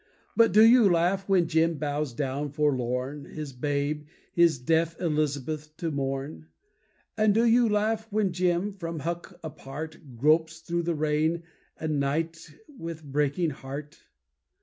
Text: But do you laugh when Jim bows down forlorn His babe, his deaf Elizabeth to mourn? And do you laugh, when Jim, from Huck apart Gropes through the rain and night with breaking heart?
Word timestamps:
But 0.35 0.51
do 0.51 0.65
you 0.65 0.89
laugh 0.89 1.29
when 1.29 1.47
Jim 1.47 1.75
bows 1.75 2.11
down 2.15 2.49
forlorn 2.49 3.25
His 3.25 3.53
babe, 3.53 4.07
his 4.33 4.57
deaf 4.57 4.99
Elizabeth 4.99 5.77
to 5.77 5.91
mourn? 5.91 6.47
And 7.15 7.35
do 7.35 7.45
you 7.45 7.69
laugh, 7.69 8.07
when 8.11 8.33
Jim, 8.33 8.73
from 8.73 9.01
Huck 9.01 9.37
apart 9.43 10.17
Gropes 10.17 10.61
through 10.61 10.81
the 10.89 10.95
rain 10.95 11.43
and 11.79 11.99
night 11.99 12.51
with 12.79 13.03
breaking 13.03 13.51
heart? 13.51 13.99